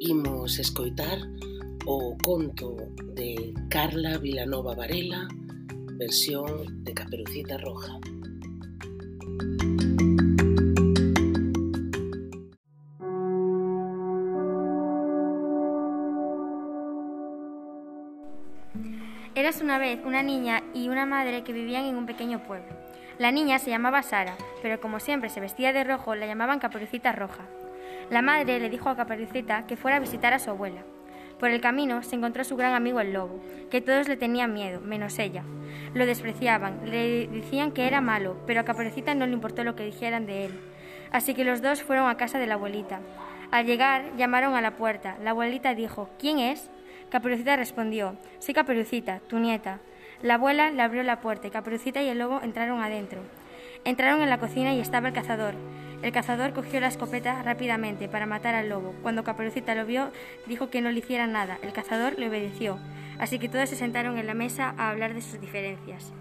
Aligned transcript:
imos 0.00 0.58
escoitar 0.58 1.18
o 1.86 2.16
conto 2.22 2.76
de 3.14 3.52
Carla 3.68 4.18
Vilanova 4.18 4.74
Varela, 4.74 5.26
versión 5.98 6.84
de 6.84 6.94
Caperucita 6.94 7.58
Roja. 7.58 7.98
Eras 19.34 19.60
una 19.62 19.78
vez 19.78 20.00
una 20.04 20.22
niña 20.22 20.62
y 20.74 20.88
una 20.88 21.06
madre 21.06 21.42
que 21.42 21.52
vivían 21.52 21.84
en 21.84 21.96
un 21.96 22.06
pequeño 22.06 22.42
pueblo. 22.44 22.68
La 23.18 23.32
niña 23.32 23.58
se 23.58 23.70
llamaba 23.70 24.02
Sara, 24.02 24.36
pero 24.62 24.80
como 24.80 25.00
siempre 25.00 25.28
se 25.28 25.40
vestía 25.40 25.72
de 25.72 25.82
rojo, 25.82 26.14
la 26.14 26.26
llamaban 26.26 26.60
Caperucita 26.60 27.12
Roja. 27.12 27.48
La 28.10 28.22
madre 28.22 28.60
le 28.60 28.70
dijo 28.70 28.88
a 28.88 28.96
Caperucita 28.96 29.66
que 29.66 29.76
fuera 29.76 29.98
a 29.98 30.00
visitar 30.00 30.32
a 30.32 30.38
su 30.38 30.50
abuela. 30.50 30.82
Por 31.38 31.50
el 31.50 31.60
camino 31.60 32.02
se 32.02 32.16
encontró 32.16 32.42
a 32.42 32.44
su 32.44 32.56
gran 32.56 32.74
amigo 32.74 33.00
el 33.00 33.12
lobo, 33.12 33.40
que 33.70 33.80
todos 33.80 34.08
le 34.08 34.16
tenían 34.16 34.52
miedo, 34.52 34.80
menos 34.80 35.18
ella. 35.18 35.44
Lo 35.94 36.04
despreciaban, 36.04 36.80
le 36.90 37.28
decían 37.28 37.70
que 37.70 37.86
era 37.86 38.00
malo, 38.00 38.36
pero 38.46 38.60
a 38.60 38.64
Caperucita 38.64 39.14
no 39.14 39.26
le 39.26 39.34
importó 39.34 39.62
lo 39.62 39.76
que 39.76 39.84
dijeran 39.84 40.26
de 40.26 40.46
él. 40.46 40.60
Así 41.12 41.34
que 41.34 41.44
los 41.44 41.62
dos 41.62 41.82
fueron 41.82 42.08
a 42.08 42.16
casa 42.16 42.38
de 42.38 42.46
la 42.46 42.54
abuelita. 42.54 43.00
Al 43.50 43.66
llegar, 43.66 44.16
llamaron 44.16 44.54
a 44.54 44.60
la 44.60 44.72
puerta. 44.72 45.16
La 45.22 45.30
abuelita 45.30 45.74
dijo, 45.74 46.10
¿quién 46.18 46.38
es? 46.38 46.70
Caperucita 47.08 47.56
respondió, 47.56 48.16
soy 48.40 48.52
Caperucita, 48.52 49.20
tu 49.20 49.38
nieta. 49.38 49.78
La 50.22 50.34
abuela 50.34 50.70
le 50.70 50.82
abrió 50.82 51.02
la 51.04 51.20
puerta 51.20 51.46
y 51.46 51.50
Caperucita 51.50 52.02
y 52.02 52.08
el 52.08 52.18
lobo 52.18 52.40
entraron 52.42 52.82
adentro. 52.82 53.20
Entraron 53.84 54.20
en 54.20 54.28
la 54.28 54.38
cocina 54.38 54.74
y 54.74 54.80
estaba 54.80 55.08
el 55.08 55.14
cazador. 55.14 55.54
El 56.02 56.12
cazador 56.12 56.52
cogió 56.52 56.78
la 56.80 56.86
escopeta 56.86 57.42
rápidamente 57.42 58.08
para 58.08 58.26
matar 58.26 58.54
al 58.54 58.68
lobo. 58.68 58.94
Cuando 59.02 59.24
Caperucita 59.24 59.74
lo 59.74 59.84
vio, 59.84 60.12
dijo 60.46 60.70
que 60.70 60.80
no 60.80 60.92
le 60.92 61.00
hiciera 61.00 61.26
nada. 61.26 61.58
El 61.62 61.72
cazador 61.72 62.18
le 62.18 62.28
obedeció. 62.28 62.78
Así 63.18 63.40
que 63.40 63.48
todos 63.48 63.68
se 63.68 63.76
sentaron 63.76 64.16
en 64.16 64.28
la 64.28 64.34
mesa 64.34 64.74
a 64.78 64.90
hablar 64.90 65.12
de 65.12 65.22
sus 65.22 65.40
diferencias. 65.40 66.12